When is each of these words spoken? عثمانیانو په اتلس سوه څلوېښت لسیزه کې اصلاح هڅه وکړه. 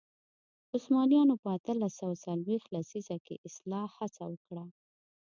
عثمانیانو 0.75 1.35
په 1.41 1.47
اتلس 1.57 1.91
سوه 2.01 2.15
څلوېښت 2.23 2.67
لسیزه 2.75 3.17
کې 3.25 3.35
اصلاح 3.47 3.87
هڅه 3.99 4.23
وکړه. 4.31 4.65